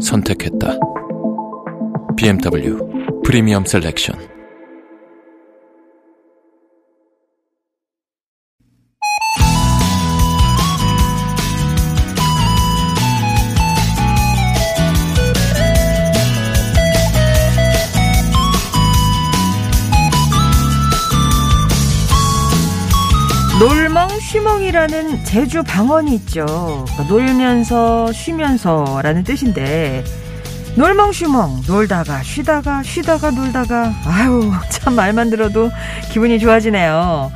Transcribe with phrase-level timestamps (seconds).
[0.00, 0.78] 선택했다.
[2.16, 4.29] BMW 프리미엄 셀렉션.
[24.80, 26.46] 놀멍쉬멍이라는 제주 방언이 있죠.
[26.46, 30.02] 그러니까 놀면서 쉬면서라는 뜻인데
[30.76, 35.70] 놀멍쉬멍 놀다가 쉬다가 쉬다가 놀다가 아유 참 말만 들어도
[36.10, 37.30] 기분이 좋아지네요.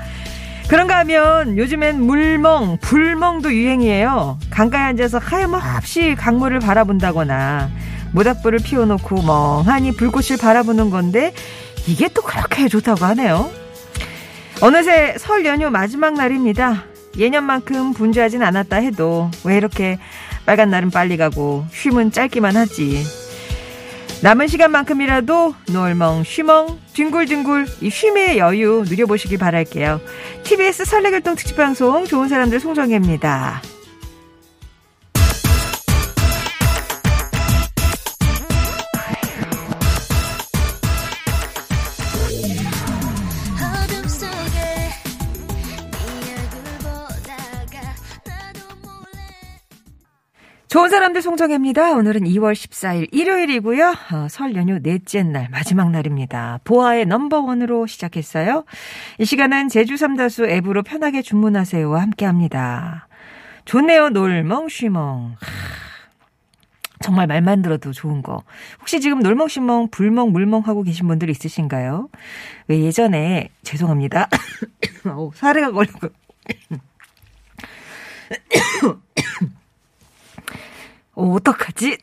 [0.68, 4.38] 그런가 하면 요즘엔 물멍, 불멍도 유행이에요.
[4.48, 7.68] 강가에 앉아서 하염없이 강물을 바라본다거나
[8.12, 11.34] 모닥불을 피워놓고 멍하니 불꽃을 바라보는 건데
[11.86, 13.50] 이게 또 그렇게 좋다고 하네요.
[14.62, 16.93] 어느새 설 연휴 마지막 날입니다.
[17.18, 19.98] 예년만큼 분주하진 않았다 해도 왜 이렇게
[20.46, 23.04] 빨간 날은 빨리 가고 쉼은 짧기만 하지.
[24.22, 30.00] 남은 시간만큼이라도 놀멍 쉬멍 뒹굴뒹굴 이 쉼의 여유 누려보시길 바랄게요.
[30.44, 33.73] TBS 설레결동 특집방송 좋은 사람들 송정혜입니다.
[50.74, 51.92] 좋은 사람들 송정혜입니다.
[51.92, 53.94] 오늘은 2월 14일 일요일이고요.
[54.12, 56.58] 어, 설 연휴 넷째 날 마지막 날입니다.
[56.64, 58.64] 보아의 넘버원으로 시작했어요.
[59.20, 63.06] 이 시간은 제주 삼다수 앱으로 편하게 주문하세요와 함께합니다.
[63.66, 64.08] 좋네요.
[64.08, 65.36] 놀멍 쉬멍.
[65.38, 65.46] 하,
[66.98, 68.42] 정말 말만 들어도 좋은 거.
[68.80, 72.08] 혹시 지금 놀멍쉬멍, 불멍, 물멍 하고 계신 분들 있으신가요?
[72.66, 74.28] 왜 예전에 죄송합니다.
[75.34, 76.08] 사례가 걸리고
[81.14, 81.98] 어, 어떡하지?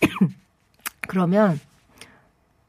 [1.08, 1.60] 그러면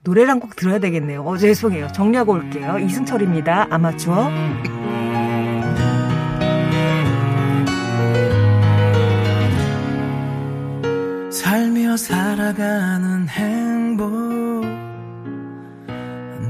[0.04, 1.24] 노래를 한 곡 들어야 되겠네요.
[1.24, 1.88] 어, 죄송해요.
[1.92, 2.78] 정리하고 올게요.
[2.80, 3.68] 이승철입니다.
[3.72, 4.30] 아마추어.
[11.32, 14.06] 살며 살아가는 행복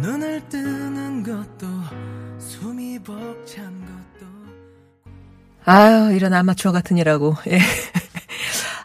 [0.02, 1.68] 눈을 뜨는 것도
[2.40, 4.26] 숨이 벅찬 것도
[5.66, 7.36] 아유, 이런 아마추어 같은 이라고.
[7.48, 7.58] 예.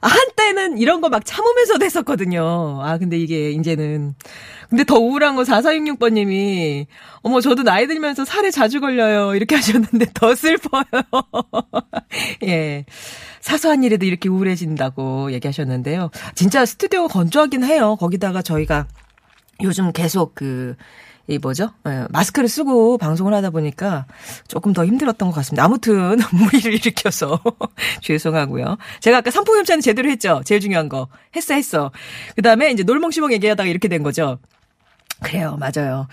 [0.02, 2.80] 아, 한때는 이런 거 막 참으면서 됐었거든요.
[2.82, 4.14] 아, 근데 이게 이제는.
[4.68, 6.86] 근데 더 우울한 건 4466번님이,
[7.22, 9.34] 어머, 저도 나이 들면서 살에 자주 걸려요.
[9.34, 10.84] 이렇게 하셨는데 더 슬퍼요.
[12.44, 12.84] 예.
[13.40, 16.10] 사소한 일에도 이렇게 우울해진다고 얘기하셨는데요.
[16.34, 17.96] 진짜 스튜디오가 건조하긴 해요.
[17.98, 18.86] 거기다가 저희가
[19.62, 20.76] 요즘 계속 그,
[21.30, 21.70] 이 뭐죠?
[21.86, 24.06] 예, 마스크를 쓰고 방송을 하다 보니까
[24.48, 25.64] 조금 더 힘들었던 것 같습니다.
[25.64, 27.40] 아무튼 무리를 일으켜서
[28.02, 28.76] 죄송하고요.
[28.98, 30.42] 제가 아까 협찬은 제대로 했죠.
[30.44, 31.92] 제일 중요한 거 했어 했어.
[32.34, 34.38] 그 다음에 이제 놀멍시멍 얘기하다가 이렇게 된 거죠.
[35.22, 36.08] 그래요, 맞아요.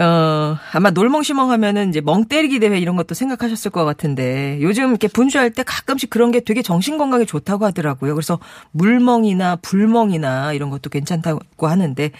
[0.00, 5.08] 어, 아마 놀멍시멍 하면은 이제 멍 때리기 대회 이런 것도 생각하셨을 것 같은데 요즘 이렇게
[5.08, 8.14] 분주할 때 가끔씩 그런 게 되게 정신 건강에 좋다고 하더라고요.
[8.14, 8.38] 그래서
[8.72, 12.12] 물멍이나 불멍이나 이런 것도 괜찮다고 하는데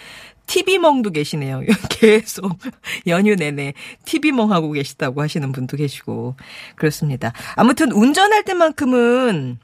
[0.50, 1.62] TV멍도 계시네요.
[1.88, 2.58] 계속
[3.06, 3.72] 연휴 내내
[4.04, 6.34] TV멍 하고 계시다고 하시는 분도 계시고
[6.74, 7.32] 그렇습니다.
[7.54, 9.58] 아무튼 운전할 때만큼은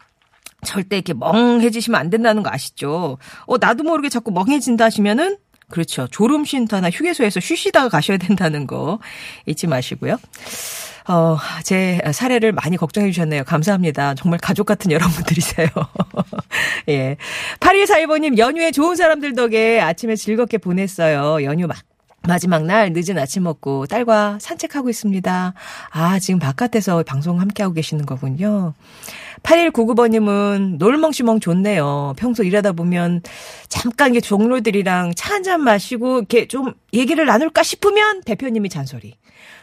[0.65, 3.19] 절대 이렇게 멍해지시면 안 된다는 거 아시죠?
[3.47, 5.39] 어, 나도 모르게 자꾸 멍해진다 하시면은
[5.69, 6.07] 그렇죠.
[6.07, 9.01] 졸음 쉼터나 휴게소에서 쉬시다가 가셔야 된다는 거
[9.47, 10.19] 잊지 마시고요.
[11.09, 13.45] 어, 제 사례를 많이 걱정해 주셨네요.
[13.45, 14.15] 감사합니다.
[14.15, 15.69] 정말 가족 같은 여러분들이세요.
[16.89, 17.17] 예.
[17.61, 21.45] 8142번님, 연휴에 좋은 사람들 덕에 아침에 즐겁게 보냈어요.
[21.45, 21.79] 연휴 막.
[22.27, 25.55] 마지막 날 늦은 아침 먹고 딸과 산책하고 있습니다.
[25.91, 28.75] 아, 지금 바깥에서 방송 함께하고 계시는 거군요.
[29.47, 32.15] 8199번님은 놀멍시멍 좋네요.
[32.19, 33.23] 평소 일하다 보면
[33.69, 39.15] 잠깐 이게 종로들이랑 차 한 잔 마시고 이렇게 좀 얘기를 나눌까 싶으면 대표님이 잔소리.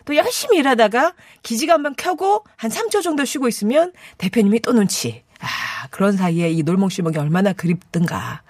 [0.05, 5.23] 또 열심히 일하다가 기지가 한번 켜고 한 3초 정도 쉬고 있으면 대표님이 또 눈치.
[5.39, 5.47] 아,
[5.89, 8.43] 그런 사이에 이 놀멍시멍이 얼마나 그립든가.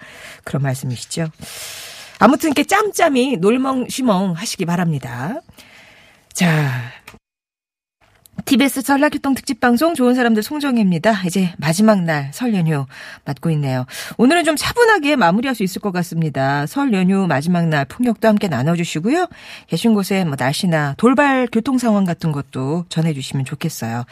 [0.43, 1.29] 그런 말씀이시죠.
[2.19, 5.39] 아무튼 이렇게 짬짬이 놀멍시멍 하시기 바랍니다.
[6.33, 6.71] 자,
[8.45, 11.23] TBS 설날교통 특집 방송 좋은 사람들 송정혜입니다.
[11.25, 12.85] 이제 마지막 날 설 연휴
[13.25, 13.85] 맞고 있네요.
[14.17, 16.65] 오늘은 좀 차분하게 마무리할 수 있을 것 같습니다.
[16.67, 19.27] 설 연휴 마지막 날 풍력도 함께 나눠주시고요.
[19.67, 24.05] 계신 곳에 뭐 날씨나 돌발 교통 상황 같은 것도 전해주시면 좋겠어요.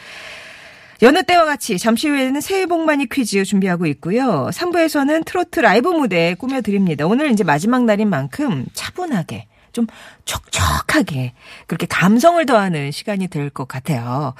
[1.02, 4.48] 여느 때와 같이 잠시 후에는 새해 복 많이 퀴즈 준비하고 있고요.
[4.52, 7.06] 3부에서는 트로트 라이브 무대 꾸며드립니다.
[7.06, 9.86] 오늘 이제 마지막 날인 만큼 차분하게 좀
[10.24, 11.32] 촉촉하게
[11.66, 14.34] 그렇게 감성을 더하는 시간이 될 것 같아요.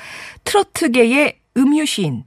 [0.44, 2.24] 트로트계의 음유시인.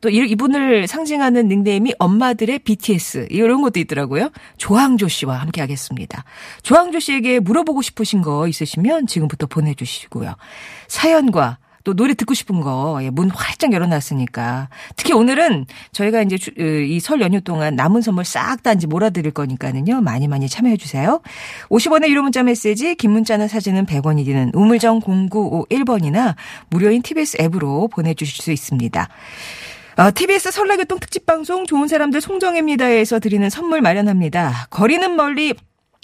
[0.00, 4.30] 또 이- 이분을 상징하는 닉네임이 엄마들의 BTS 이런 것도 있더라고요.
[4.56, 6.24] 조항조 씨와 함께 하겠습니다.
[6.62, 10.36] 조항조 씨에게 물어보고 싶으신 거 있으시면 지금부터 보내주시고요.
[10.86, 14.68] 사연과 또 노래 듣고 싶은 거, 예, 문 활짝 열어놨으니까.
[14.96, 20.02] 특히 오늘은 저희가 이제 이 설 연휴 동안 남은 선물 싹 다 이제 몰아드릴 거니까는요.
[20.02, 21.22] 많이 많이 참여해주세요.
[21.70, 26.34] 50원의 유료 문자 메시지, 긴 문자나 사진은 100원이 드는 우물정 0951번이나
[26.68, 29.08] 무료인 TBS 앱으로 보내주실 수 있습니다.
[29.96, 34.66] 어, TBS 설날교통 특집 방송 좋은 사람들 송정혜입니다에서 드리는 선물 마련합니다.
[34.70, 35.54] 거리는 멀리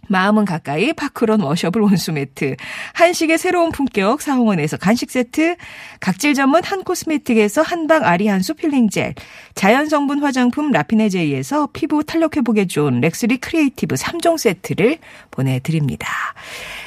[0.08, 2.56] 마음은 가까이 파크론 washable 온수매트
[2.94, 5.56] 한식의 새로운 품격 사홍원에서 간식 세트
[6.00, 9.14] 각질 전문 한 코스메틱에서 한방 아리 한수 peeling gel
[9.54, 14.98] 자연 성분 화장품 라피네제이에서 피부 탄력 회복에 좋은 렉스리 크리에이티브 3종 세트를
[15.30, 16.08] 보내드립니다.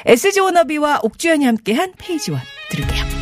[0.06, 3.17] SG 워너비와 옥주연이 함께한 페이지원 들을게요.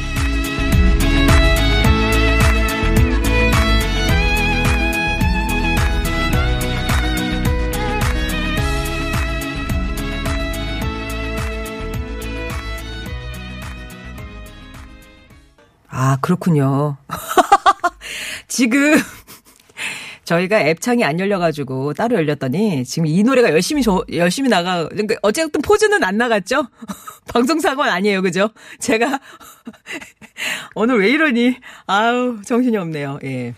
[15.98, 16.98] 아, 그렇군요.
[18.48, 18.96] 지금
[20.24, 25.62] 저희가 앱창이 안 열려가지고 따로 열렸더니 지금 이 노래가 열심히 저, 열심히 나가, 그러니까 어쨌든
[25.62, 26.66] pause는 안 나갔죠?
[27.32, 28.50] 방송사고는 아니에요, 그죠?
[28.78, 29.20] 제가
[30.76, 31.56] 오늘 왜 이러니?
[31.86, 33.54] 아우, 정신이 없네요, 예.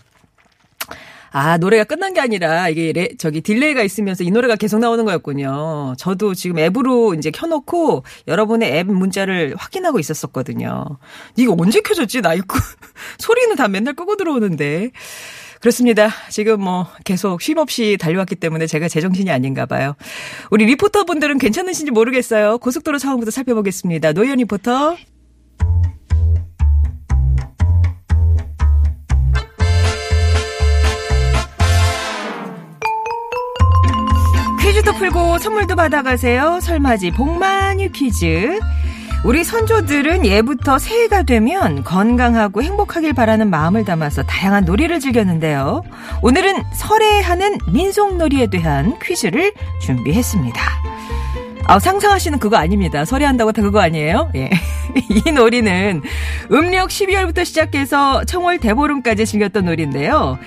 [1.31, 5.95] 아, 노래가 끝난 게 아니라 이게 레, 저기 delay가 있으면서 이 노래가 계속 나오는 거였군요.
[5.97, 10.97] 저도 지금 앱으로 이제 켜놓고 여러분의 앱 문자를 확인하고 있었었거든요.
[11.35, 12.21] 이거 언제 켜졌지?
[12.21, 12.57] 나 이거
[13.19, 14.91] 소리는 다 맨날 끄고 들어오는데.
[15.59, 16.09] 그렇습니다.
[16.29, 19.95] 지금 뭐 계속 쉼 없이 달려왔기 때문에 제가 제정신이 아닌가 봐요.
[20.51, 22.59] 우리 리포터분들은 괜찮으신지 모르겠어요.
[22.59, 24.13] 고속도로 상황부터 살펴보겠습니다.
[24.13, 24.95] 노현 리포터.
[34.89, 36.59] 퀴즈도 풀고 선물도 받아가세요.
[36.61, 38.59] 설맞이 복만유 퀴즈.
[39.23, 45.83] 우리 선조들은 예부터 새해가 되면 건강하고 행복하길 바라는 마음을 담아서 다양한 놀이를 즐겼는데요.
[46.21, 50.59] 오늘은 설에 하는 민속놀이에 대한 퀴즈를 준비했습니다.
[51.65, 53.05] 아, 상상하시는 그거 아닙니다.
[53.05, 54.31] 설에 한다고 다 그거 아니에요?
[54.35, 54.49] 예.
[55.07, 56.01] 이 놀이는
[56.51, 60.39] 음력 12월부터 시작해서 청월 대보름까지 즐겼던 놀이인데요.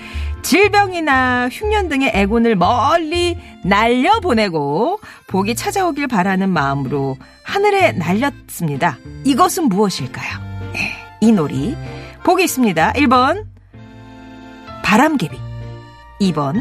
[0.42, 8.98] 질병이나 흉년 등의 애곤을 멀리 날려보내고 복이 찾아오길 바라는 마음으로 하늘에 날렸습니다.
[9.24, 10.38] 이것은 무엇일까요?
[10.76, 11.76] 예, 이 놀이.
[12.24, 12.92] 복이 있습니다.
[12.92, 13.46] 1번,
[14.84, 15.36] 바람개비.
[16.20, 16.60] 2번,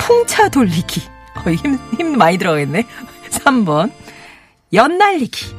[0.00, 1.02] 풍차 돌리기.
[1.46, 2.86] 어, 힘, 힘 많이 들어가겠네.
[3.30, 3.90] 3번,
[4.72, 5.54] 연날리기.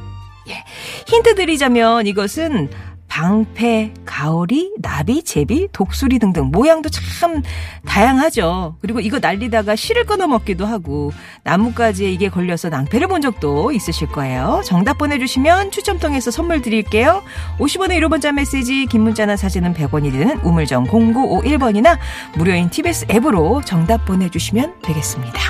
[0.48, 0.64] 예.
[1.06, 2.70] 힌트 드리자면 이것은
[3.16, 7.42] 방패, 가오리, 나비, 제비, 독수리 등등 모양도 참
[7.86, 8.76] 다양하죠.
[8.82, 14.60] 그리고 이거 날리다가 실을 끊어 먹기도 하고 나뭇가지에 이게 걸려서 낭패를 본 적도 있으실 거예요.
[14.66, 17.22] 정답 보내주시면 추첨 통해서 선물 드릴게요.
[17.58, 21.96] 50원의 1호 문자 메시지, 긴 문자나 사진은 100원이 되는 우물정 0951번이나
[22.36, 25.40] 무료인 TBS 앱으로 정답 보내주시면 되겠습니다.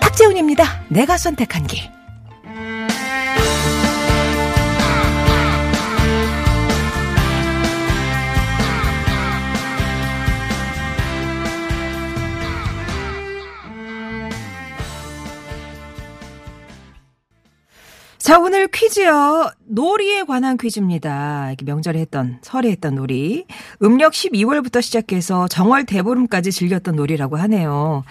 [0.00, 0.64] 탁재훈입니다.
[0.88, 1.98] 내가 선택한 길.
[18.28, 19.50] 자, 오늘 퀴즈요.
[19.68, 21.54] 놀이에 관한 퀴즈입니다.
[21.64, 23.46] 명절에 했던, 설에 했던 놀이.
[23.82, 28.04] 음력 12월부터 시작해서 정월 대보름까지 즐겼던 놀이라고 하네요.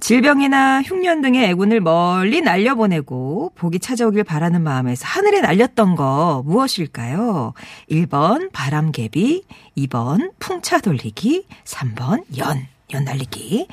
[0.00, 7.52] 질병이나 흉년 등의 애군을 멀리 날려보내고 복이 찾아오길 바라는 마음에서 하늘에 날렸던 거 무엇일까요?
[7.90, 9.44] 1번 바람개비,
[9.76, 13.68] 2번 풍차 돌리기, 3번 연, 연 날리기.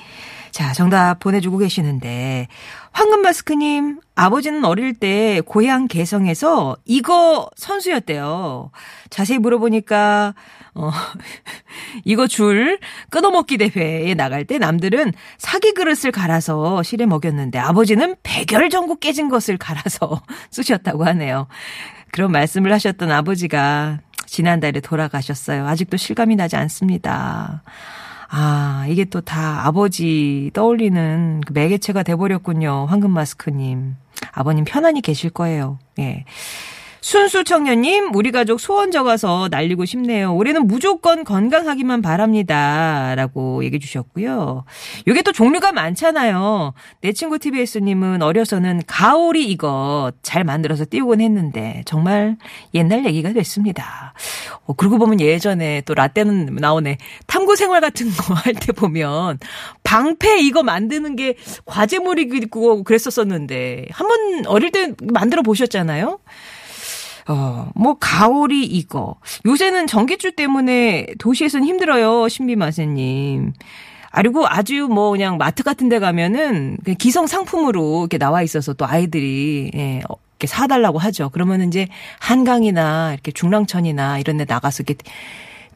[0.55, 2.47] 자, 정답 보내주고 계시는데,
[2.95, 8.71] 황금마스크님, 아버지는 어릴 때 고향 개성에서 이거 선수였대요.
[9.09, 10.33] 자세히 물어보니까,
[10.75, 10.91] 어,
[12.05, 18.95] 이거 줄 끊어먹기 대회에 나갈 때 남들은 사기 그릇을 갈아서 실에 먹였는데 아버지는 백열 전구
[18.99, 20.21] 깨진 것을 갈아서
[20.51, 21.47] 쓰셨다고 하네요.
[22.11, 25.67] 그런 말씀을 하셨던 아버지가 지난달에 돌아가셨어요.
[25.67, 27.61] 아직도 실감이 나지 않습니다.
[28.29, 32.85] 아, 이게 또 다 아버지 떠올리는 그 매개체가 돼버렸군요.
[32.89, 33.95] 황금 마스크님.
[34.33, 35.79] 아버님 편안히 계실 거예요.
[35.99, 36.25] 예.
[37.05, 40.33] 순수 청년님, 우리 가족 소원 적어서 날리고 싶네요.
[40.35, 43.13] 올해는 무조건 건강하기만 바랍니다.
[43.15, 44.65] 라고 얘기해 주셨고요.
[45.07, 46.73] 요게 또 종류가 많잖아요.
[47.01, 52.37] 내 친구 TBS님은 어려서는 가오리 이것 잘 만들어서 띄우곤 했는데, 정말
[52.73, 54.15] 옛날 얘기가 됐습니다.
[54.65, 56.97] 어, 그러고 보면 예전에 또 라떼는 나오네.
[57.27, 59.37] 탐구 생활 같은 거 할 때 보면,
[59.83, 61.35] 방패 이거 만드는 게
[61.65, 66.17] 과제물이고 그랬었었는데, 한 번 어릴 때 만들어 보셨잖아요?
[67.27, 69.15] 어, 뭐, 가오리 이거.
[69.45, 73.53] 요새는 전기줄 때문에 도시에서는 힘들어요, 신비마세님.
[74.11, 78.73] 아, 그리고 아주 뭐 그냥 마트 같은 데 가면은 그냥 기성 상품으로 이렇게 나와 있어서
[78.73, 81.29] 또 아이들이, 예, 어, 이렇게 사달라고 하죠.
[81.33, 81.87] 그러면 이제
[82.19, 85.03] 한강이나 이렇게 중랑천이나 이런 데 나가서 이렇게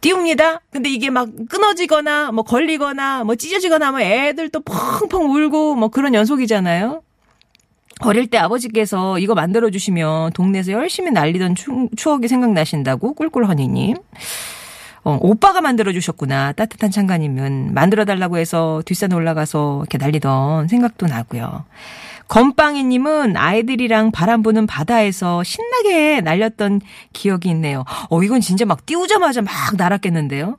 [0.01, 0.61] 띄웁니다.
[0.71, 6.13] 근데 이게 막 끊어지거나 뭐 걸리거나 뭐 찢어지거나 하면 애들 또 펑펑 울고 뭐 그런
[6.13, 7.01] 연속이잖아요.
[8.01, 13.97] 어릴 때 아버지께서 이거 만들어 주시면 동네에서 열심히 날리던 추, 추억이 생각나신다고 꿀꿀허니님.
[15.03, 16.53] 어, 오빠가 만들어 주셨구나.
[16.53, 21.65] 따뜻한 창가님은 만들어 달라고 해서 뒷산 올라가서 이렇게 날리던 생각도 나고요.
[22.29, 26.79] 건빵이 님은 아이들이랑 바람 부는 바다에서 신나게 날렸던
[27.11, 27.85] 기억이 있네요.
[28.09, 30.57] 어, 이건 진짜 막 띄우자마자 막 날았겠는데요.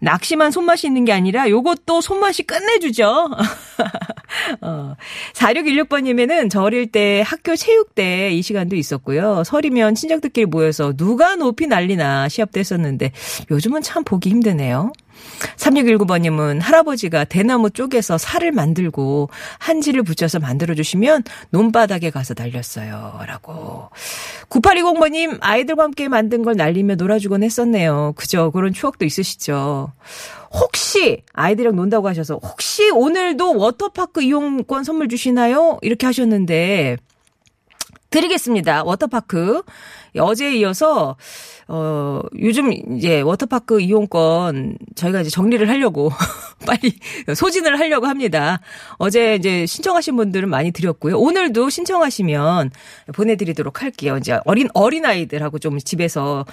[0.00, 3.30] 낚시만 손맛이 있는 게 아니라 요것도 손맛이 끝내주죠.
[4.62, 4.96] 어,
[5.34, 9.44] 4616번 님에는 저 어릴 때 학교 체육대 이 시간도 있었고요.
[9.44, 13.12] 설이면 친척들끼리 모여서 누가 높이 날리나 시합도 했었는데
[13.52, 14.92] 요즘 은 참 보기 힘드네요.
[15.56, 23.20] 3619번님은 할아버지가 대나무 쪼개서 살을 만들고 한지를 붙여서 만들어주시면 논바닥에 가서 날렸어요.
[23.26, 23.90] 라고.
[24.48, 28.14] 9820번님, 아이들과 함께 만든 걸 날리며 놀아주곤 했었네요.
[28.16, 28.50] 그죠?
[28.52, 29.92] 그런 추억도 있으시죠?
[30.52, 35.78] 혹시 아이들이랑 논다고 하셔서 혹시 오늘도 워터파크 이용권 선물 주시나요?
[35.82, 36.98] 이렇게 하셨는데
[38.12, 38.84] 드리겠습니다.
[38.84, 39.62] 워터파크.
[40.18, 41.16] 어제에 이어서
[41.68, 46.10] 어 요즘 이제 워터파크 이용권 저희가 이제 정리를 하려고
[46.66, 46.98] 빨리
[47.34, 48.60] 소진을 하려고 합니다.
[48.98, 51.18] 어제 이제 신청하신 분들은 많이 드렸고요.
[51.18, 52.70] 오늘도 신청하시면
[53.14, 54.18] 보내드리도록 할게요.
[54.18, 56.44] 이제 어린 어린 아이들하고 좀 집에서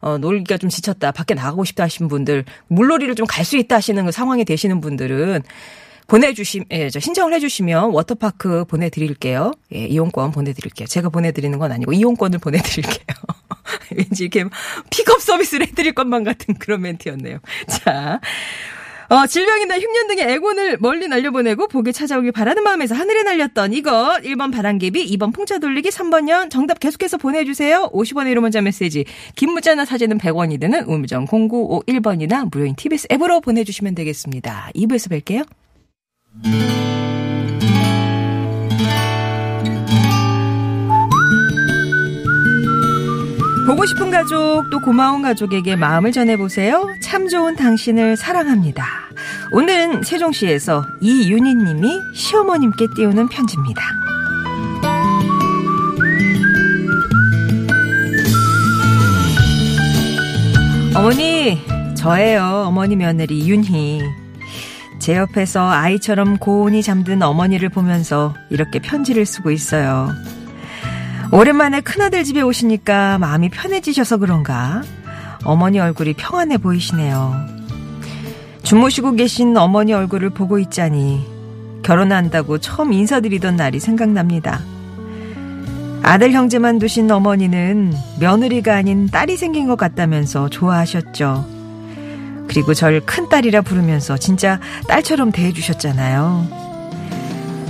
[0.00, 4.04] 어, 놀기가 좀 지쳤다, 밖에 나가고 싶다 하시는 분들, 물놀이를 좀 갈 수 있다 하시는
[4.04, 5.42] 그 상황이 되시는 분들은
[6.06, 9.52] 보내주심, 예, 저 신청을 해주시면 워터파크 보내드릴게요.
[9.74, 10.86] 예, 이용권 보내드릴게요.
[10.86, 13.16] 제가 보내드리는 건 아니고 이용권을 보내드릴게요.
[13.96, 14.44] 왠지 이렇게
[14.90, 17.38] 픽업 서비스를 해드릴 것만 같은 그런 멘트였네요.
[17.68, 18.20] 자.
[19.08, 24.52] 어, 질병이나 흉년 등의 애곤을 멀리 날려보내고 복이 찾아오길 바라는 마음에서 하늘에 날렸던 이것 1번
[24.52, 27.90] 바람개비 2번 풍차 돌리기 3번 년 정답 계속해서 보내주세요.
[27.92, 29.04] 50원의 1호 문자 메시지
[29.36, 34.70] 긴 문자나 사진은 100원이 드는 우물정 0951번이나 무료인 TBS 앱으로 보내주시면 되겠습니다.
[34.74, 35.46] 2부에서 뵐게요.
[43.66, 46.86] 보고 싶은 가족 또 고마운 가족에게 마음을 전해보세요.
[47.02, 48.84] 참 좋은 당신을 사랑합니다.
[49.52, 53.82] 오늘은 세종시에서 이윤희님이 시어머님께 띄우는 편지입니다.
[60.96, 61.60] 어머니,
[61.94, 62.64] 저예요.
[62.66, 64.23] 어머니 며느리 윤희.
[65.04, 70.08] 제 옆에서 아이처럼 고온히 잠든 어머니를 보면서 이렇게 편지를 쓰고 있어요.
[71.30, 74.80] 오랜만에 큰아들 집에 오시니까 마음이 편해지셔서 그런가
[75.44, 77.34] 어머니 얼굴이 평안해 보이시네요.
[78.62, 81.26] 주무시고 계신 어머니 얼굴을 보고 있자니
[81.82, 84.62] 결혼한다고 처음 인사드리던 날이 생각납니다.
[86.02, 91.53] 아들 형제만 두신 어머니는 며느리가 아닌 딸이 생긴 것 같다면서 좋아하셨죠.
[92.54, 96.46] 그리고 절 큰딸이라 부르면서 진짜 딸처럼 대해주셨잖아요.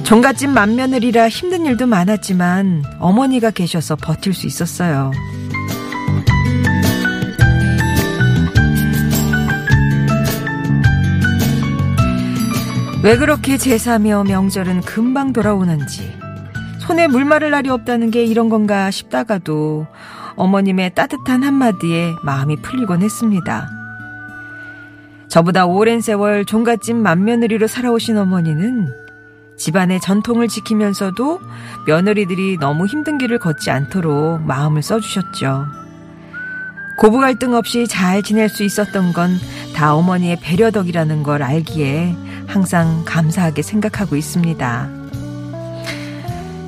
[0.04, 5.10] 종갓집 맏며느리라 힘든 일도 많았지만 어머니가 계셔서 버틸 수 있었어요.
[13.02, 16.14] 왜 그렇게 제사며 명절은 금방 돌아오는지
[16.80, 19.86] 손에 물 마를 날이 없다는 게 이런 건가 싶다가도
[20.36, 23.83] 어머님의 따뜻한 한마디에 마음이 풀리곤 했습니다.
[25.28, 28.88] 저보다 오랜 세월 종갓집 맏며느리로 살아오신 어머니는
[29.56, 31.40] 집안의 전통을 지키면서도
[31.86, 35.66] 며느리들이 너무 힘든 길을 걷지 않도록 마음을 써주셨죠.
[36.98, 39.30] 고부 갈등 없이 잘 지낼 수 있었던 건
[39.74, 42.16] 다 어머니의 배려 덕이라는 걸 알기에
[42.46, 44.88] 항상 감사하게 생각하고 있습니다.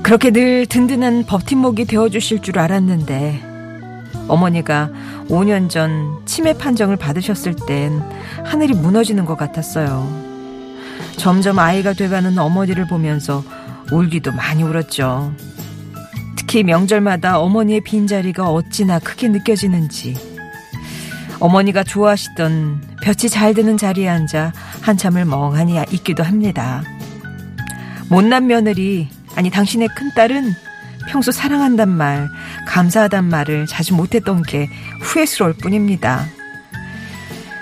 [0.02, 3.42] 그렇게 늘 든든한 버팀목이 되어주실 줄 알았는데
[4.28, 4.90] 어머니가
[5.28, 7.98] 5년 전 치매 판정을 받으셨을 땐
[8.44, 10.06] 하늘이 무너지는 것 같았어요.
[11.16, 13.42] 점점 아이가 돼가는 어머니를 보면서
[13.90, 15.32] 울기도 많이 울었죠.
[16.36, 20.14] 특히 명절마다 어머니의 빈자리가 어찌나 크게 느껴지는지.
[21.40, 24.52] 어머니가 좋아하시던 볕이 잘 드는 자리에 앉아
[24.82, 26.82] 한참을 멍하니 있기도 합니다.
[28.10, 30.65] 못난 며느리, 아니 당신의 큰딸은
[31.08, 32.28] 평소 사랑한단 말,
[32.66, 34.68] 감사하단 말을 자주 못했던 게
[35.00, 36.26] 후회스러울 뿐입니다.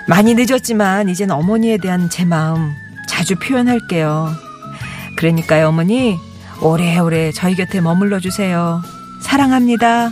[0.07, 2.73] 많이 늦었지만 이젠 어머니에 대한 제 마음
[3.07, 4.29] 자주 표현할게요.
[5.17, 6.17] 그러니까요, 어머니,
[6.61, 8.81] 오래오래 저희 곁에 머물러 주세요.
[9.21, 10.11] 사랑합니다.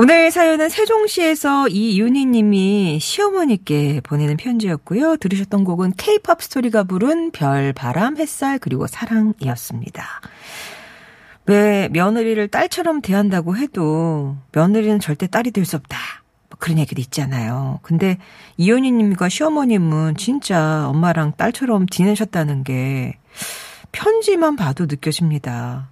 [0.00, 5.16] 오늘 사연은 세종시에서 이윤희 님이 시어머니께 보내는 편지였고요.
[5.16, 10.04] 들으셨던 곡은 케이팝 스토리가 부른 별, 바람, 햇살, 그리고 사랑이었습니다.
[11.46, 15.98] 왜 며느리를 딸처럼 대한다고 해도 며느리는 절대 딸이 될 수 없다.
[16.48, 17.80] 뭐 그런 얘기도 있잖아요.
[17.82, 18.18] 근데
[18.56, 23.18] 이윤희 님과 시어머님은 진짜 엄마랑 딸처럼 지내셨다는 게
[23.90, 25.88] 편지만 봐도 느껴집니다.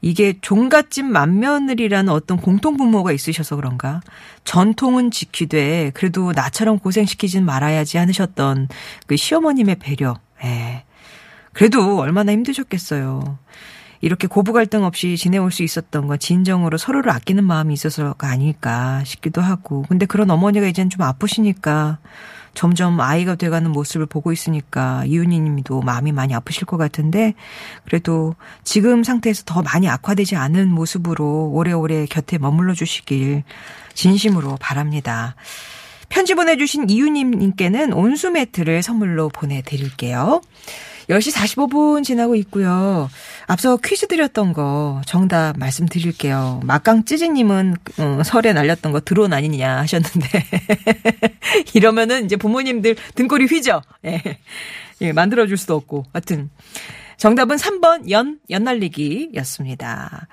[0.00, 4.00] 이게 종갓집 맏며느리라는 어떤 공통분모가 있으셔서 그런가?
[4.44, 8.68] 전통은 지키되 그래도 나처럼 고생시키진 말아야지 않으셨던
[9.06, 10.14] 그 시어머님의 배려.
[10.44, 10.84] 예.
[11.52, 13.38] 그래도 얼마나 힘드셨겠어요.
[14.00, 19.40] 이렇게 고부 갈등 없이 지내올 수 있었던 건 진정으로 서로를 아끼는 마음이 있어서가 아닐까 싶기도
[19.40, 19.84] 하고.
[19.88, 21.98] 근데 그런 어머니가 이제는 좀 아프시니까
[22.58, 27.34] 점점 아이가 돼가는 모습을 보고 있으니까 이윤희 님도 마음이 많이 아프실 것 같은데
[27.84, 28.34] 그래도
[28.64, 33.44] 지금 상태에서 더 많이 악화되지 않은 모습으로 오래오래 곁에 머물러 주시길
[33.94, 35.36] 진심으로 바랍니다.
[36.08, 40.40] 편지 보내주신 이유님님께는 온수 매트를 선물로 보내드릴게요.
[41.08, 43.08] 10시 45분 지나고 있고요.
[43.46, 46.60] 앞서 퀴즈 드렸던 거 정답 말씀드릴게요.
[46.64, 50.44] 막강 찌지님은 어, 설에 날렸던 거 드론 아니냐 하셨는데
[51.74, 53.82] 이러면은 이제 부모님들 등골이 휘죠.
[54.04, 54.22] 예.
[55.00, 56.04] 예, 만들어줄 수도 없고.
[56.12, 56.50] 하여튼
[57.16, 60.28] 정답은 3번 연 연날리기였습니다.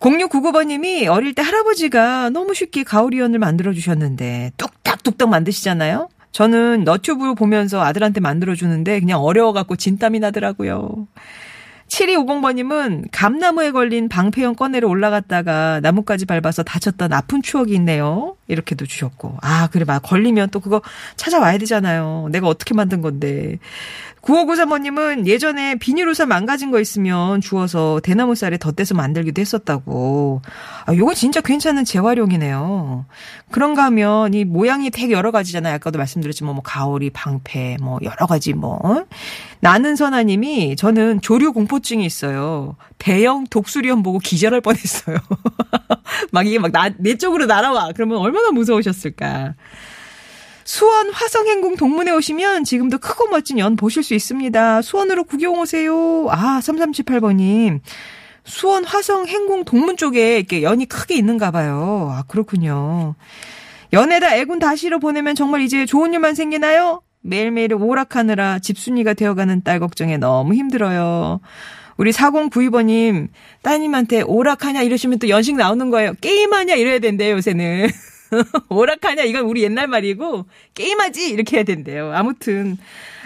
[0.00, 6.08] 0699번님이 어릴 때 할아버지가 너무 쉽게 가오리연을 만들어 주셨는데 뚝딱뚝딱 만드시잖아요.
[6.38, 11.08] 저는 너튜브 보면서 아들한테 만들어주는데 그냥 어려워갖고 진땀이 나더라고요.
[11.88, 18.36] 7250번님은 감나무에 걸린 방패형 꺼내러 올라갔다가 나뭇가지 밟아서 다쳤던 아픈 추억이 있네요.
[18.46, 19.38] 이렇게도 주셨고.
[19.42, 20.80] 아, 그래, 막 걸리면 또 그거
[21.16, 22.28] 찾아와야 되잖아요.
[22.30, 23.58] 내가 어떻게 만든 건데.
[24.22, 30.42] 9593번님은 예전에 비닐우산 망가진 거 있으면 주워서 대나무 쌀에 덧대서 만들기도 했었다고.
[30.86, 33.06] 아, 요거 진짜 괜찮은 재활용이네요.
[33.50, 35.74] 그런가 하면 이 모양이 되게 여러 가지잖아요.
[35.74, 39.04] 아까도 말씀드렸지만 뭐 가오리, 방패, 뭐 여러 가지 뭐.
[39.60, 42.76] 나는 선아님이 저는 조류 공포증이 있어요.
[42.98, 45.16] 대형 독수리원 보고 기절할 뻔했어요.
[46.32, 47.92] 막 이게 막 나, 내 쪽으로 날아와.
[47.94, 49.54] 그러면 얼마나 무서우셨을까.
[50.68, 54.82] 수원 화성행궁 동문에 오시면 지금도 크고 멋진 연 보실 수 있습니다.
[54.82, 56.26] 수원으로 구경 오세요.
[56.28, 57.80] 아, 3378번님.
[58.44, 62.10] 수원 화성 행궁 동문 쪽에 이렇게 연이 크게 있는가 봐요.
[62.12, 63.14] 아, 그렇군요.
[63.94, 67.00] 연에다 애군 다시로 보내면 정말 이제 좋은 일만 생기나요?
[67.22, 71.40] 매일매일 오락하느라 집순이가 되어가는 딸 걱정에 너무 힘들어요.
[71.96, 73.28] 우리 4092번님,
[73.62, 76.12] 따님한테 오락하냐 이러시면 또 연식 나오는 거예요.
[76.20, 77.88] 게임하냐 이래야 된대요, 요새는.
[78.68, 82.12] 오락하냐 이건 우리 옛날 말이고 게임하지 이렇게 해야 된대요.
[82.12, 82.76] 아무튼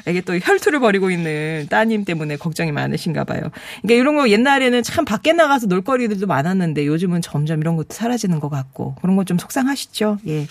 [0.09, 3.41] 이게 또 혈투를 벌이고 있는 따님 때문에 걱정이 많으신가 봐요.
[3.83, 8.49] 그러니까 이런 거 옛날에는 참 밖에 나가서 놀거리들도 많았는데 요즘은 점점 이런 것도 사라지는 것
[8.49, 10.19] 같고 그런 거좀 속상하시죠?
[10.29, 10.47] 예.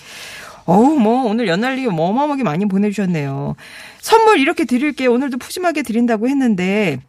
[0.65, 3.55] 어우, 뭐, 오늘 연날리기 어마어마하게 많이 보내주셨네요.
[3.99, 5.11] 선물 이렇게 드릴게요.
[5.11, 6.99] 오늘도 푸짐하게 드린다고 했는데,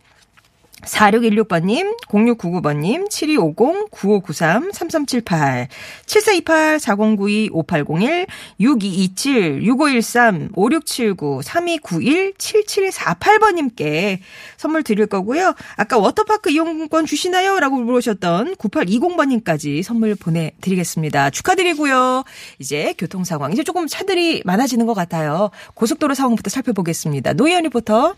[0.84, 5.68] 4616번님, 0699번님, 7250, 9593, 3378,
[6.06, 8.26] 7428, 4092, 5801,
[8.58, 14.18] 6227, 6513, 5679, 3291, 7748번님께
[14.56, 15.54] 선물 드릴 거고요.
[15.76, 17.60] 아까 워터파크 이용권 주시나요?
[17.60, 21.30] 라고 물으셨던 9820번님까지 선물 보내드리겠습니다.
[21.30, 22.24] 축하드리고요.
[22.58, 25.50] 이제 교통 상황, 이제 조금 차들이 많아지는 것 같아요.
[25.74, 27.34] 고속도로 상황부터 살펴보겠습니다.
[27.34, 28.14] 노희연 리포터.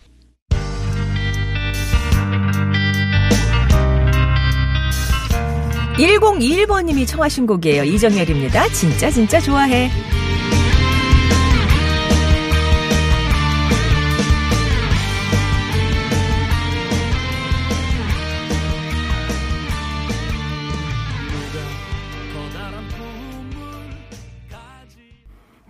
[5.97, 7.83] 1021번님이 청하신 곡이에요.
[7.83, 8.69] 이정열입니다.
[8.69, 9.89] 진짜 진짜 좋아해.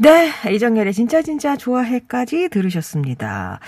[0.05, 3.59] 네, 이정열의 진짜 진짜 좋아해까지 들으셨습니다.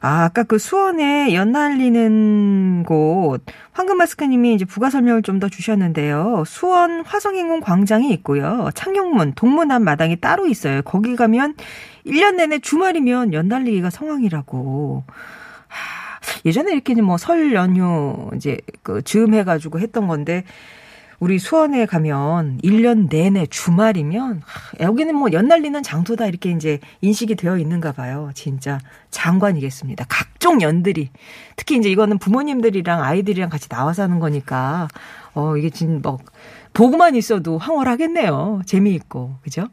[0.00, 6.42] 아, 아까 그 수원에 연날리는 곳 황금 마스크님이 이제 부가 설명을 좀 더 주셨는데요.
[6.46, 8.70] 수원 화성인공 광장이 있고요.
[8.74, 10.82] 창녕문 동문 앞 마당이 따로 있어요.
[10.82, 11.54] 거기 가면
[12.06, 15.04] 1년 내내 주말이면 연날리기가 성황이라고.
[15.68, 20.44] 하, 예전에 이렇게 뭐 설 연휴 이제 그 즈음 해가지고 했던 건데
[21.24, 27.56] 우리 수원에 가면 1년 내내 주말이면 하, 여기는 뭐 연날리는 장소다 이렇게 이제 인식이 되어
[27.56, 28.30] 있는가 봐요.
[28.34, 28.78] 진짜
[29.10, 30.04] 장관이겠습니다.
[30.06, 31.08] 각종 연들이
[31.56, 34.88] 특히 이제 이거는 부모님들이랑 아이들이랑 같이 나와서 하는 거니까
[35.32, 36.18] 어 이게 진뭐
[36.74, 38.60] 보고만 있어도 황홀하겠네요.
[38.66, 39.68] 재미있고 그죠?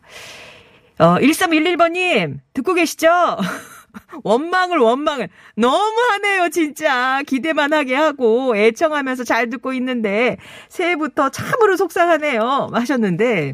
[0.99, 3.09] 어 1311번 님 듣고 계시죠?
[4.23, 5.29] 원망을 원망을.
[5.55, 7.21] 너무하네요 진짜.
[7.27, 10.37] 기대만 하게 하고 애청하면서 잘 듣고 있는데
[10.69, 12.69] 새해부터 참으로 속상하네요.
[12.73, 13.53] 하셨는데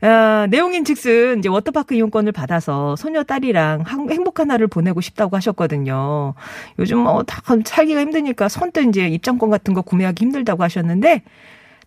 [0.00, 6.34] 아, 내용인 즉슨 이제 워터파크 이용권을 받아서 소녀 딸이랑 한- 행복한 날을 보내고 싶다고 하셨거든요.
[6.78, 11.22] 요즘 뭐다 살기가 힘드니까 선뜻 이제 입장권 같은 거 구매하기 힘들다고 하셨는데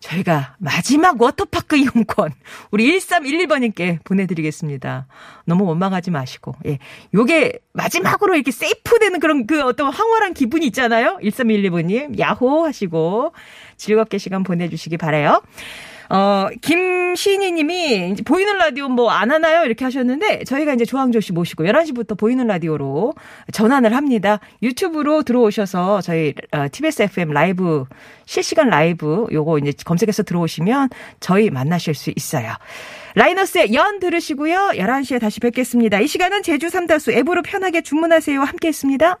[0.02, 2.32] 저희가 마지막 워터파크 이용권
[2.70, 5.06] 우리 1311번님께 보내드리겠습니다.
[5.46, 6.78] 너무 원망하지 마시고 예,
[7.14, 11.18] 요게 마지막으로 이렇게 세이프 되는 그런 그 어떤 황홀한 기분이 있잖아요.
[11.22, 13.32] 1311번님 야호 하시고
[13.76, 15.40] 즐겁게 시간 보내주시기 바래요.
[16.10, 19.64] 어, 김 신희 님이 이제 보이는 라디오 뭐 안 하나요?
[19.64, 23.14] 이렇게 하셨는데 저희가 이제 조항조 씨 모시고 11시부터 보이는 라디오로
[23.52, 24.40] 전환을 합니다.
[24.62, 27.84] 유튜브로 들어오셔서 저희 어, TBS FM 라이브
[28.26, 30.88] 실시간 라이브 요거 이제 검색해서 들어오시면
[31.20, 32.52] 저희 만나실 수 있어요.
[33.14, 34.72] 라이너스의 연 들으시고요.
[34.74, 36.00] 11시에 다시 뵙겠습니다.
[36.00, 38.40] 이 시간은 제주 삼다수 앱으로 편하게 주문하세요.
[38.40, 39.18] 함께 했습니다.